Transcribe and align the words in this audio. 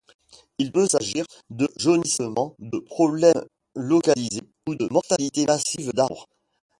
Il 0.57 0.71
peut 0.71 0.87
s'agir 0.87 1.27
de 1.51 1.69
jaunissement, 1.77 2.55
de 2.57 2.79
problèmes 2.79 3.45
localisés 3.75 4.41
ou 4.67 4.73
de 4.73 4.87
mortalités 4.91 5.45
massives 5.45 5.91
d'arbres. 5.93 6.25